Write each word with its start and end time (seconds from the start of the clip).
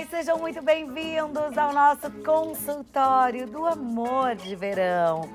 Oi, 0.00 0.06
sejam 0.10 0.38
muito 0.38 0.62
bem-vindos 0.62 1.58
ao 1.58 1.74
nosso 1.74 2.10
consultório 2.24 3.46
do 3.46 3.66
amor 3.66 4.34
de 4.34 4.56
verão. 4.56 5.28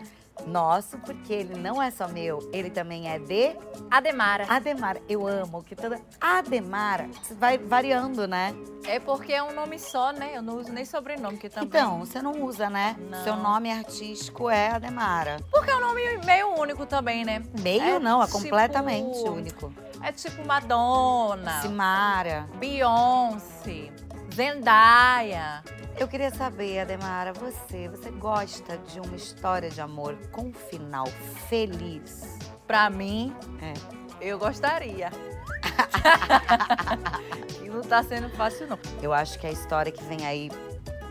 Nosso, 0.47 0.97
porque 0.97 1.31
ele 1.31 1.53
não 1.57 1.81
é 1.81 1.89
só 1.91 2.07
meu, 2.07 2.39
ele 2.51 2.69
também 2.71 3.07
é 3.09 3.17
de 3.19 3.55
Ademara. 3.89 4.45
Ademara. 4.49 4.99
Eu 5.07 5.25
amo 5.27 5.63
que 5.63 5.75
toda 5.75 6.01
Ademara 6.19 7.07
vai 7.39 7.57
variando, 7.59 8.27
né? 8.27 8.53
É 8.85 8.99
porque 8.99 9.31
é 9.33 9.41
um 9.43 9.53
nome 9.53 9.77
só, 9.79 10.11
né? 10.11 10.31
Eu 10.35 10.41
não 10.41 10.57
uso 10.57 10.73
nem 10.73 10.83
sobrenome, 10.83 11.37
que 11.37 11.47
também. 11.47 11.67
Então, 11.67 11.99
você 11.99 12.21
não 12.21 12.43
usa, 12.43 12.67
né? 12.69 12.95
Não. 13.09 13.23
Seu 13.23 13.35
nome 13.35 13.71
artístico 13.71 14.49
é 14.49 14.71
Ademara. 14.71 15.37
Porque 15.51 15.69
é 15.69 15.75
um 15.75 15.81
nome 15.81 16.01
meio 16.25 16.59
único 16.59 16.85
também, 16.87 17.23
né? 17.23 17.41
Meio 17.61 17.81
É 17.83 17.99
não, 17.99 18.21
é 18.21 18.25
tipo- 18.25 18.39
completamente 18.39 19.19
único. 19.29 19.71
É 20.01 20.11
tipo 20.11 20.45
Madonna, 20.45 21.61
Simara. 21.61 22.47
Beyoncé, 22.55 23.89
Zendaya. 24.35 25.63
Eu 25.97 26.09
queria 26.09 26.29
saber, 26.29 26.79
Ademara, 26.79 27.31
você, 27.31 27.87
você 27.87 28.11
gosta 28.11 28.77
de 28.79 28.99
uma 28.99 29.15
história 29.15 29.69
de 29.69 29.79
amor 29.79 30.17
com 30.31 30.47
um 30.47 30.53
final 30.53 31.07
feliz? 31.47 32.37
Pra 32.67 32.89
mim, 32.89 33.33
É. 33.61 33.73
eu 34.19 34.37
gostaria. 34.37 35.09
e 37.63 37.69
não 37.69 37.81
tá 37.81 38.03
sendo 38.03 38.29
fácil, 38.31 38.67
não. 38.67 38.77
Eu 39.01 39.13
acho 39.13 39.39
que 39.39 39.47
a 39.47 39.51
história 39.51 39.89
que 39.91 40.03
vem 40.03 40.25
aí 40.25 40.51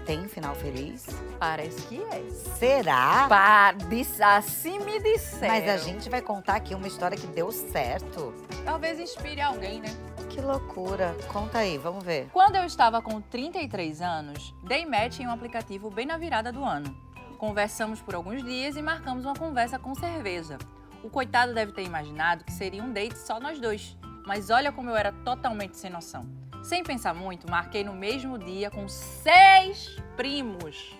tem 0.04 0.28
final 0.28 0.54
feliz. 0.54 1.06
Parece 1.38 1.80
que 1.86 2.02
é. 2.02 2.22
Será? 2.58 3.72
Dis- 3.88 4.20
assim 4.20 4.78
me 4.80 5.00
disseram. 5.00 5.48
Mas 5.54 5.66
a 5.68 5.78
gente 5.78 6.10
vai 6.10 6.20
contar 6.20 6.56
aqui 6.56 6.74
uma 6.74 6.86
história 6.86 7.16
que 7.16 7.26
deu 7.28 7.50
certo. 7.50 8.34
Talvez 8.66 9.00
inspire 9.00 9.40
alguém, 9.40 9.80
né? 9.80 9.88
Que 10.34 10.40
loucura. 10.40 11.16
Conta 11.32 11.58
aí, 11.58 11.78
vamos 11.78 12.02
ver. 12.02 12.28
Quando 12.32 12.56
eu 12.56 12.64
estava 12.64 13.00
com 13.00 13.20
33 13.20 14.02
anos, 14.02 14.52
dei 14.64 14.84
match 14.84 15.20
em 15.20 15.28
um 15.28 15.30
aplicativo 15.30 15.88
bem 15.92 16.04
na 16.04 16.16
virada 16.16 16.50
do 16.50 16.64
ano. 16.64 16.92
Conversamos 17.38 18.02
por 18.02 18.16
alguns 18.16 18.42
dias 18.42 18.74
e 18.74 18.82
marcamos 18.82 19.24
uma 19.24 19.34
conversa 19.34 19.78
com 19.78 19.94
cerveja. 19.94 20.58
O 21.04 21.08
coitado 21.08 21.54
deve 21.54 21.70
ter 21.70 21.84
imaginado 21.84 22.42
que 22.42 22.52
seria 22.52 22.82
um 22.82 22.92
date 22.92 23.16
só 23.16 23.38
nós 23.38 23.60
dois, 23.60 23.96
mas 24.26 24.50
olha 24.50 24.72
como 24.72 24.90
eu 24.90 24.96
era 24.96 25.12
totalmente 25.12 25.76
sem 25.76 25.88
noção. 25.88 26.28
Sem 26.64 26.82
pensar 26.82 27.14
muito, 27.14 27.48
marquei 27.48 27.84
no 27.84 27.94
mesmo 27.94 28.36
dia 28.36 28.72
com 28.72 28.88
seis 28.88 30.02
primos 30.16 30.96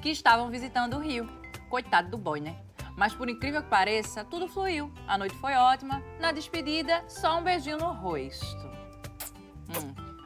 que 0.00 0.10
estavam 0.10 0.50
visitando 0.50 0.94
o 0.94 1.00
Rio. 1.00 1.28
Coitado 1.68 2.10
do 2.10 2.16
boy, 2.16 2.40
né? 2.40 2.56
Mas 2.96 3.12
por 3.12 3.28
incrível 3.28 3.60
que 3.60 3.68
pareça, 3.68 4.24
tudo 4.24 4.46
fluiu. 4.46 4.92
A 5.08 5.18
noite 5.18 5.34
foi 5.36 5.54
ótima. 5.54 6.00
Na 6.20 6.30
despedida, 6.30 7.02
só 7.08 7.38
um 7.38 7.42
beijinho 7.42 7.78
no 7.78 7.92
rosto. 7.92 8.67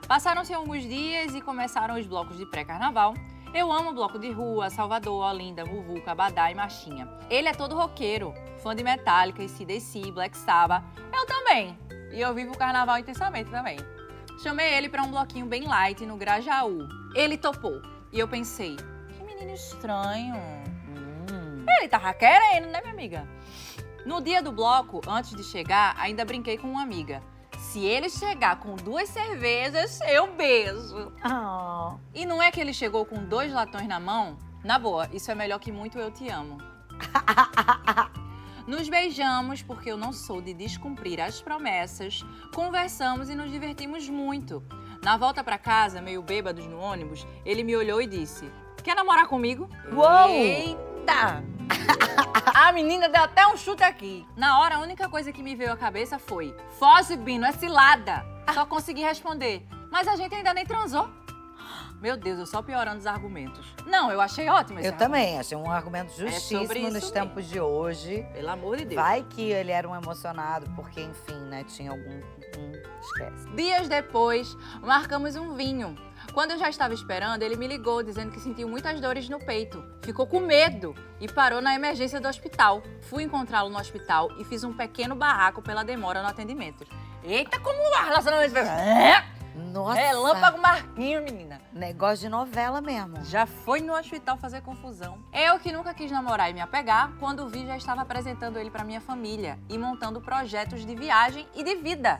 Passaram-se 0.07 0.53
alguns 0.53 0.83
dias 0.83 1.35
e 1.35 1.41
começaram 1.41 1.99
os 1.99 2.07
blocos 2.07 2.37
de 2.37 2.45
pré-carnaval. 2.45 3.15
Eu 3.55 3.71
amo 3.71 3.93
bloco 3.93 4.19
de 4.19 4.31
rua, 4.31 4.71
Salvador, 4.71 5.25
Olinda, 5.25 5.65
Muvuca, 5.65 6.13
Abadá 6.13 6.51
e 6.51 6.55
Marchinha. 6.55 7.09
Ele 7.29 7.49
é 7.49 7.53
todo 7.53 7.77
roqueiro, 7.77 8.35
fã 8.63 8.75
de 8.75 8.83
Metallica, 8.83 9.47
CDC, 9.47 10.11
Black 10.11 10.37
Sabbath. 10.37 10.83
Eu 11.13 11.27
também. 11.27 11.79
E 12.11 12.21
eu 12.21 12.35
vivo 12.35 12.53
o 12.53 12.59
carnaval 12.59 12.99
intensamente 12.99 13.51
também. 13.51 13.79
Chamei 14.43 14.75
ele 14.75 14.89
para 14.89 15.03
um 15.03 15.11
bloquinho 15.11 15.47
bem 15.47 15.67
light 15.67 16.05
no 16.05 16.17
Grajaú. 16.17 16.89
Ele 17.15 17.37
topou. 17.37 17.81
E 18.11 18.19
eu 18.19 18.27
pensei, 18.27 18.77
que 18.77 19.25
menino 19.25 19.53
estranho. 19.53 20.35
Hum. 20.89 21.65
Ele 21.79 21.89
tava 21.89 22.13
querendo, 22.15 22.69
né, 22.69 22.81
minha 22.81 22.93
amiga? 22.93 23.29
No 24.05 24.21
dia 24.21 24.43
do 24.43 24.51
bloco, 24.51 25.01
antes 25.07 25.35
de 25.35 25.45
chegar, 25.45 25.95
ainda 25.99 26.25
brinquei 26.25 26.59
com 26.59 26.69
uma 26.69 26.83
amiga. 26.83 27.23
Se 27.73 27.83
ele 27.87 28.11
chegar 28.11 28.57
com 28.57 28.77
duas 28.77 29.09
cervejas, 29.09 29.99
eu 30.03 30.31
beijo. 30.35 31.11
Ah. 31.23 31.97
E 32.15 32.27
não 32.27 32.43
é 32.43 32.51
que 32.51 32.61
ele 32.61 32.75
chegou 32.75 33.07
com 33.07 33.25
dois 33.25 33.51
latões 33.51 33.89
na 33.89 33.99
mão? 33.99 34.37
Na 34.63 34.79
boa, 34.79 35.09
isso 35.11 35.31
é 35.31 35.35
melhor 35.35 35.59
que 35.59 35.73
muito 35.73 35.99
eu 35.99 36.11
te 36.11 36.29
amo. 36.29 36.59
Nos 38.69 38.91
beijamos 38.91 39.63
porque 39.63 39.91
eu 39.91 39.97
não 39.97 40.13
sou 40.13 40.43
de 40.43 40.53
descumprir 40.53 41.19
as 41.19 41.41
promessas, 41.41 42.23
conversamos 42.55 43.31
e 43.31 43.35
nos 43.35 43.51
divertimos 43.51 44.07
muito. 44.07 44.63
Na 45.03 45.17
volta 45.17 45.43
pra 45.43 45.57
casa, 45.57 46.03
meio 46.03 46.21
bêbados 46.21 46.67
no 46.67 46.79
ônibus, 46.79 47.27
ele 47.43 47.65
me 47.65 47.75
olhou 47.75 48.03
e 48.03 48.07
disse: 48.07 48.53
Quer 48.85 48.95
namorar 48.95 49.27
comigo? 49.29 49.67
Uou! 49.91 50.29
Eita! 50.29 51.43
A 52.55 52.73
menina 52.73 53.09
deu 53.09 53.23
até 53.23 53.47
um 53.47 53.57
chute 53.57 53.83
aqui. 53.83 54.27
Na 54.37 54.61
hora, 54.61 54.77
a 54.77 54.81
única 54.81 55.09
coisa 55.09 55.33
que 55.33 55.43
me 55.43 55.55
veio 55.55 55.73
à 55.73 55.77
cabeça 55.77 56.19
foi: 56.19 56.55
Foge, 56.79 57.17
Bino, 57.17 57.45
é 57.45 57.53
cilada. 57.53 58.25
Só 58.53 58.65
consegui 58.67 59.03
responder: 59.03 59.67
Mas 59.91 60.07
a 60.09 60.17
gente 60.17 60.35
ainda 60.35 60.53
nem 60.55 60.65
transou. 60.65 61.09
Meu 62.01 62.17
Deus, 62.17 62.41
eu 62.41 62.47
só 62.47 62.61
piorando 62.61 62.99
os 62.99 63.07
argumentos. 63.07 63.65
Não, 63.87 64.11
eu 64.11 64.21
achei 64.21 64.49
ótimo 64.49 64.81
esse 64.81 64.89
Eu 64.89 64.93
argumento. 64.95 64.99
também, 64.99 65.39
achei 65.39 65.57
um 65.57 65.71
argumento 65.71 66.11
sobre 66.11 66.33
justíssimo 66.33 66.63
isso 66.65 66.75
nos 66.83 66.93
mesmo. 66.95 67.13
tempos 67.13 67.49
de 67.49 67.61
hoje. 67.61 68.27
Pelo 68.33 68.51
amor 68.51 68.77
de 68.77 68.87
Deus. 68.87 69.01
Vai 69.01 69.23
que 69.23 69.43
ele 69.53 69.71
era 69.71 69.89
um 69.89 69.95
emocionado, 69.95 70.69
porque, 70.75 71.01
enfim, 71.01 71.39
né, 71.49 71.63
tinha 71.63 71.93
algum. 71.93 72.11
Hum, 72.59 72.73
esquece. 73.01 73.49
Dias 73.55 73.89
depois, 73.89 74.57
marcamos 74.83 75.37
um 75.37 75.55
vinho. 75.55 75.97
Quando 76.33 76.53
eu 76.53 76.59
já 76.59 76.71
estava 76.71 76.95
esperando, 76.95 77.43
ele 77.43 77.57
me 77.57 77.67
ligou 77.67 78.03
dizendo 78.03 78.33
que 78.33 78.41
sentiu 78.41 78.67
muitas 78.67 78.99
dores 79.01 79.29
no 79.29 79.39
peito. 79.39 79.85
Ficou 80.01 80.27
com 80.27 80.41
medo 80.41 80.95
e 81.21 81.31
parou 81.31 81.61
na 81.61 81.75
emergência 81.75 82.19
do 82.21 82.27
hospital. 82.27 82.83
Fui 83.03 83.23
encontrá-lo 83.23 83.69
no 83.69 83.79
hospital 83.79 84.31
e 84.39 84.45
fiz 84.45 84.65
um 84.65 84.73
pequeno 84.73 85.15
barraco 85.15 85.61
pela 85.61 85.85
demora 85.85 86.23
no 86.23 86.29
atendimento. 86.29 86.87
Eita, 87.23 87.61
como 87.61 87.79
o 87.79 88.05
relacionamento... 88.05 88.57
É, 88.57 89.25
Nossa! 89.55 90.01
Relâmpago 90.01 90.59
Marquinho, 90.59 91.23
menina. 91.23 91.61
Negócio 91.71 92.21
de 92.21 92.31
novela 92.31 92.81
mesmo. 92.81 93.23
Já 93.27 93.45
foi 93.45 93.81
no 93.81 93.95
hospital 93.95 94.39
fazer 94.39 94.63
confusão. 94.63 95.19
Eu 95.35 95.59
que 95.61 95.71
nunca 95.71 95.93
quis 95.93 96.11
namorar 96.11 96.51
e 96.51 96.55
me 96.55 96.63
apegar, 96.63 97.13
quando 97.21 97.47
vi 97.47 97.67
já 97.67 97.77
estava 97.77 98.01
apresentando 98.01 98.59
ele 98.59 98.71
para 98.71 98.85
minha 98.85 99.03
família 99.03 99.59
e 99.69 99.77
montando 99.77 100.19
projetos 100.19 100.87
de 100.87 100.95
viagem 100.95 101.47
e 101.55 101.63
de 101.63 101.75
vida. 101.77 102.19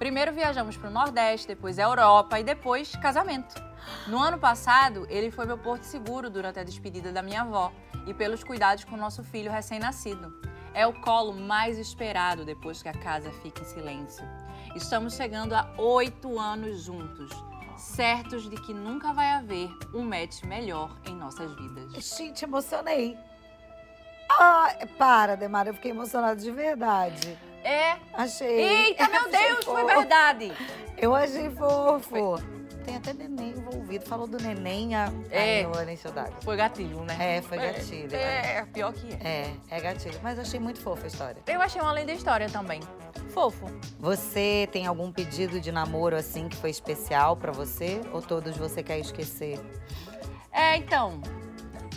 Primeiro 0.00 0.32
viajamos 0.32 0.78
para 0.78 0.88
o 0.88 0.92
Nordeste, 0.92 1.46
depois 1.46 1.78
a 1.78 1.82
Europa 1.82 2.40
e 2.40 2.42
depois 2.42 2.96
casamento. 2.96 3.62
No 4.06 4.18
ano 4.18 4.38
passado, 4.38 5.06
ele 5.10 5.30
foi 5.30 5.44
meu 5.44 5.58
porto 5.58 5.82
seguro 5.82 6.30
durante 6.30 6.58
a 6.58 6.64
despedida 6.64 7.12
da 7.12 7.20
minha 7.20 7.42
avó 7.42 7.70
e 8.06 8.14
pelos 8.14 8.42
cuidados 8.42 8.82
com 8.82 8.96
nosso 8.96 9.22
filho 9.22 9.52
recém-nascido. 9.52 10.34
É 10.72 10.86
o 10.86 10.98
colo 11.02 11.34
mais 11.34 11.76
esperado 11.76 12.46
depois 12.46 12.82
que 12.82 12.88
a 12.88 12.94
casa 12.94 13.30
fica 13.42 13.60
em 13.60 13.66
silêncio. 13.66 14.24
Estamos 14.74 15.16
chegando 15.16 15.52
a 15.52 15.70
oito 15.76 16.38
anos 16.38 16.82
juntos, 16.82 17.30
certos 17.76 18.48
de 18.48 18.56
que 18.56 18.72
nunca 18.72 19.12
vai 19.12 19.32
haver 19.32 19.68
um 19.92 20.02
match 20.02 20.44
melhor 20.44 20.96
em 21.06 21.14
nossas 21.14 21.54
vidas. 21.54 21.92
Gente, 21.92 22.42
emocionei. 22.42 23.18
Ah, 24.30 24.74
para, 24.96 25.36
Demara, 25.36 25.68
eu 25.68 25.74
fiquei 25.74 25.90
emocionada 25.90 26.40
de 26.40 26.50
verdade. 26.50 27.49
É. 27.64 27.96
Achei. 28.14 28.60
Eita, 28.60 29.08
meu 29.08 29.20
Achei 29.20 29.30
Deus, 29.48 29.64
foi 29.64 29.82
fofo. 29.82 29.86
verdade. 29.86 30.52
Eu 30.96 31.14
achei 31.14 31.50
fofo. 31.50 32.60
Tem 32.84 32.96
até 32.96 33.12
neném 33.12 33.50
envolvido. 33.50 34.06
Falou 34.06 34.26
do 34.26 34.38
neném, 34.38 34.94
a... 34.94 35.12
É. 35.30 35.58
Ai, 35.58 35.62
não, 35.64 35.84
nem 35.84 35.96
saudade. 35.96 36.32
Foi 36.42 36.56
gatilho, 36.56 37.00
né? 37.04 37.36
É, 37.36 37.42
foi 37.42 37.58
gatilho. 37.58 38.14
É, 38.14 38.56
é, 38.56 38.66
pior 38.72 38.92
que 38.92 39.06
é. 39.22 39.52
É, 39.70 39.76
é 39.76 39.80
gatilho. 39.80 40.18
Mas 40.22 40.38
achei 40.38 40.58
muito 40.58 40.80
fofa 40.80 41.04
a 41.04 41.06
história. 41.06 41.42
Eu 41.46 41.60
achei 41.60 41.80
uma 41.80 41.92
linda 41.92 42.12
história 42.12 42.48
também. 42.48 42.80
Fofo. 43.30 43.66
Você 43.98 44.68
tem 44.72 44.86
algum 44.86 45.12
pedido 45.12 45.60
de 45.60 45.70
namoro 45.70 46.16
assim 46.16 46.48
que 46.48 46.56
foi 46.56 46.70
especial 46.70 47.36
pra 47.36 47.52
você? 47.52 48.00
Ou 48.12 48.22
todos 48.22 48.56
você 48.56 48.82
quer 48.82 48.98
esquecer? 48.98 49.60
É, 50.50 50.76
então, 50.76 51.20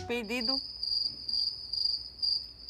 pedido. 0.08 0.54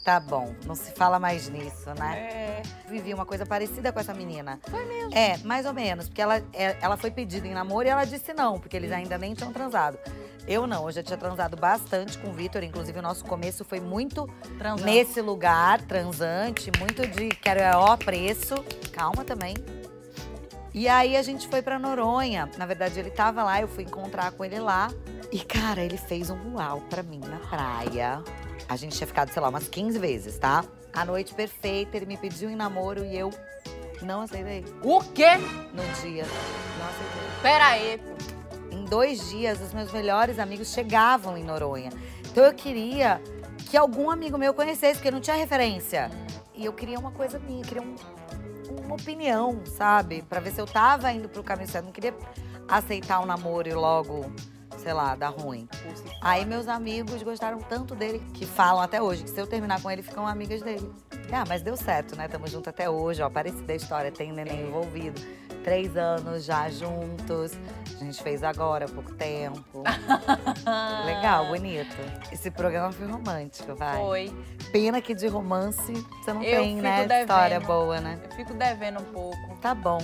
Tá 0.04 0.20
bom, 0.20 0.54
não 0.66 0.76
se 0.76 0.92
fala 0.92 1.18
mais 1.18 1.48
nisso, 1.48 1.90
né? 1.98 2.18
É. 2.18 2.62
Vivi 2.90 3.14
uma 3.14 3.26
coisa 3.26 3.46
parecida 3.46 3.92
com 3.94 4.00
essa 4.02 4.14
menina. 4.14 4.60
Foi 4.70 4.84
mesmo. 4.86 5.16
É, 5.18 5.38
mais 5.46 5.66
ou 5.66 5.74
menos, 5.74 6.10
porque 6.10 6.22
ela, 6.22 6.38
é- 6.52 6.76
ela 6.82 6.98
foi 6.98 7.10
pedida 7.10 7.48
em 7.48 7.54
namoro 7.54 7.88
e 7.88 7.90
ela 7.90 8.04
disse 8.04 8.34
não, 8.34 8.60
porque 8.60 8.76
eles 8.76 8.92
ainda 8.92 9.18
nem 9.18 9.34
tinham 9.34 9.54
transado. 9.54 9.98
Eu 10.46 10.68
não, 10.68 10.88
eu 10.88 10.92
já 10.92 11.02
tinha 11.02 11.18
transado 11.18 11.56
bastante 11.56 12.18
com 12.18 12.28
o 12.28 12.34
Vitor, 12.34 12.64
inclusive 12.64 13.00
o 13.00 13.02
nosso 13.02 13.24
começo 13.24 13.64
foi 13.64 13.80
muito 13.80 14.30
nesse 14.84 15.22
lugar, 15.22 15.80
transante, 15.84 16.70
muito 16.80 17.08
de 17.08 17.30
quero 17.30 17.62
é 17.62 17.74
ó 17.74 17.96
preço. 17.96 18.56
Calma 18.92 19.24
também. 19.24 19.54
E 20.74 20.90
aí 20.90 21.16
a 21.16 21.22
gente 21.22 21.48
foi 21.48 21.62
pra 21.62 21.80
Noronha. 21.80 22.50
Na 22.58 22.66
verdade, 22.66 23.00
ele 23.00 23.10
tava 23.12 23.42
lá, 23.44 23.62
eu 23.62 23.70
fui 23.70 23.84
encontrar 23.86 24.32
com 24.34 24.44
ele 24.44 24.60
lá. 24.60 24.92
E, 25.32 25.40
cara, 25.40 25.82
ele 25.82 25.98
fez 25.98 26.30
um 26.30 26.36
luau 26.50 26.82
pra 26.90 27.02
mim 27.04 27.20
na 27.20 27.38
praia. 27.48 28.22
A 28.68 28.76
gente 28.76 28.96
tinha 28.98 29.08
ficado, 29.08 29.30
sei 29.32 29.42
lá, 29.42 29.50
umas 29.50 29.68
15 29.68 30.00
vezes, 30.00 30.38
tá? 30.38 30.64
A 30.94 31.04
noite 31.06 31.34
perfeita, 31.34 31.98
ele 31.98 32.06
me 32.06 32.18
pediu 32.18 32.50
em 32.50 32.56
namoro 32.56 33.04
e 33.04 33.18
eu 33.18 33.32
não 34.02 34.22
aceitei. 34.22 34.64
O 34.82 35.02
quê? 35.02 35.38
No 35.74 35.84
dia. 36.02 36.24
Não 36.78 36.86
aceitei. 36.88 37.42
Pera 37.42 37.66
aí. 37.68 38.02
Em 38.72 38.86
dois 38.86 39.30
dias, 39.30 39.62
os 39.62 39.74
meus 39.74 39.92
melhores 39.92 40.40
amigos 40.40 40.70
chegavam 40.72 41.38
em 41.38 41.44
Noronha. 41.44 41.90
Então 42.32 42.44
eu 42.44 42.54
queria 42.54 43.22
que 43.70 43.78
algum 43.78 44.10
amigo 44.10 44.38
meu 44.38 44.54
conhecesse, 44.54 44.96
porque 44.96 45.12
não 45.12 45.20
tinha 45.22 45.36
referência. 45.36 46.10
E 46.56 46.66
eu 46.66 46.74
queria 46.74 47.00
uma 47.00 47.12
coisa 47.12 47.40
minha, 47.40 47.64
queria 47.64 47.82
um- 47.82 47.96
uma 48.86 48.96
opinião, 48.96 49.62
sabe? 49.66 50.22
Pra 50.24 50.40
ver 50.40 50.52
se 50.52 50.60
eu 50.62 50.66
tava 50.66 51.12
indo 51.12 51.28
pro 51.30 51.44
caminho 51.44 51.68
certo. 51.68 51.86
Não 51.86 51.92
queria 51.92 52.14
aceitar 52.68 53.20
o 53.20 53.26
namoro 53.26 53.68
e 53.68 53.74
logo, 53.74 54.32
sei 54.84 54.94
lá, 54.94 55.16
dar 55.16 55.30
ruim. 55.30 55.68
Aí 56.22 56.46
meus 56.46 56.68
amigos 56.68 57.24
gostaram 57.24 57.60
tanto 57.60 57.96
dele 57.96 58.22
que 58.34 58.46
falam 58.46 58.82
até 58.84 59.02
hoje 59.02 59.24
que 59.24 59.30
se 59.30 59.40
eu 59.40 59.48
terminar 59.48 59.82
com 59.82 59.90
ele, 59.90 60.04
ficam 60.04 60.28
amigas 60.28 60.62
dele. 60.62 60.92
Ah, 61.32 61.46
mas 61.48 61.62
deu 61.62 61.76
certo, 61.76 62.16
né? 62.16 62.28
Tamo 62.28 62.46
junto 62.48 62.70
até 62.70 62.90
hoje, 62.90 63.22
ó. 63.24 63.30
Parece 63.30 63.62
da 63.64 63.74
história, 63.74 64.12
tem 64.12 64.32
neném 64.32 64.68
envolvido. 64.68 65.20
Três 65.64 65.96
anos 65.96 66.44
já 66.44 66.70
juntos. 66.70 67.54
A 68.00 68.04
gente 68.04 68.22
fez 68.22 68.44
agora 68.44 68.86
há 68.86 68.90
pouco 68.90 69.14
tempo. 69.16 69.82
Legal, 71.06 71.48
bonito. 71.48 71.96
Esse 72.32 72.52
programa 72.52 72.92
foi 72.92 73.08
romântico, 73.08 73.74
vai. 73.74 73.98
Foi. 73.98 74.34
Pena 74.72 75.02
que 75.02 75.16
de 75.16 75.28
romance 75.28 75.94
você 76.22 76.34
não 76.34 76.44
Eu 76.44 76.62
tem, 76.62 76.76
né? 76.76 77.06
devendo. 77.06 77.22
História 77.22 77.60
boa, 77.62 78.02
né? 78.02 78.20
Eu 78.24 78.32
fico 78.36 78.54
devendo 78.54 79.00
um 79.00 79.06
pouco. 79.06 79.58
Tá 79.62 79.74
bom. 79.74 80.00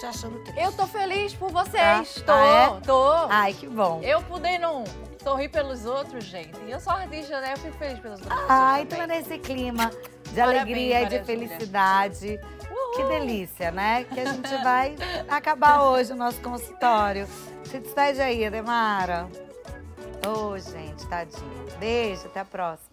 Te 0.00 0.06
achando 0.06 0.38
triste. 0.40 0.58
Eu 0.60 0.72
tô 0.72 0.86
feliz 0.86 1.34
por 1.34 1.50
vocês. 1.50 2.22
Tá? 2.22 2.24
Tô, 2.24 2.32
Ah, 2.32 2.46
é? 2.76 2.80
tô. 2.80 3.12
Ai, 3.28 3.52
que 3.52 3.66
bom. 3.66 4.00
Eu 4.02 4.22
podendo 4.22 4.82
sorrir 5.22 5.50
pelos 5.50 5.84
outros, 5.84 6.24
gente. 6.24 6.58
Eu 6.66 6.80
sou 6.80 6.92
artista, 6.94 7.38
né? 7.40 7.52
Eu 7.52 7.58
fico 7.58 7.76
feliz 7.76 7.98
pelos 7.98 8.18
outros. 8.20 8.40
Ah, 8.48 8.80
então 8.80 9.02
é 9.02 9.06
nesse 9.06 9.38
clima 9.38 9.90
de 10.30 10.34
Parabéns, 10.40 10.60
alegria 10.62 11.02
e 11.02 11.06
de 11.06 11.22
felicidade. 11.24 12.40
Que 12.96 13.04
delícia, 13.04 13.70
né? 13.70 14.04
Que 14.04 14.20
a 14.20 14.24
gente 14.32 14.56
vai 14.64 14.96
acabar 15.28 15.82
hoje 15.82 16.12
o 16.12 16.16
nosso 16.16 16.40
consultório. 16.40 17.28
Se 17.64 17.78
despede 17.78 18.20
aí, 18.20 18.44
Ademara. 18.44 19.28
Ô, 20.26 20.58
gente, 20.58 21.06
tadinha. 21.08 21.76
Beijo, 21.78 22.26
até 22.26 22.40
a 22.40 22.44
próxima. 22.44 22.89